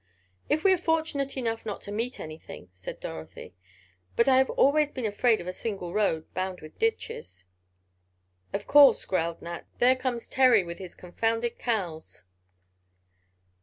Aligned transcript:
"If 0.49 0.63
we 0.63 0.73
are 0.73 0.79
fortunate 0.79 1.37
enough 1.37 1.63
not 1.63 1.79
to 1.81 1.91
meet 1.91 2.19
anything," 2.19 2.71
said 2.73 2.99
Dorothy. 2.99 3.53
"But 4.15 4.27
I 4.27 4.39
have 4.39 4.49
always 4.49 4.89
been 4.91 5.05
afraid 5.05 5.39
of 5.39 5.45
a 5.45 5.53
single 5.53 5.93
road, 5.93 6.25
bound 6.33 6.59
with 6.59 6.79
ditches." 6.79 7.45
"Of 8.51 8.65
course," 8.65 9.05
growled 9.05 9.43
Nat, 9.43 9.67
"there 9.77 9.95
comes 9.95 10.27
Terry 10.27 10.63
with 10.63 10.79
his 10.79 10.95
confounded 10.95 11.59
cows." 11.59 12.23